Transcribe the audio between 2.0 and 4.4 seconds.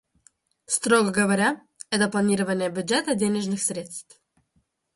планирование бюджета денежных средств.